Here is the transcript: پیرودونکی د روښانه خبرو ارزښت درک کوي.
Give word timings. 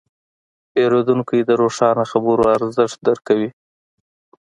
پیرودونکی 0.71 1.39
د 1.45 1.51
روښانه 1.61 2.03
خبرو 2.11 2.43
ارزښت 2.57 2.97
درک 3.07 3.21
کوي. 3.29 3.49